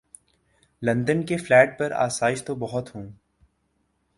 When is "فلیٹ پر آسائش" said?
1.37-2.43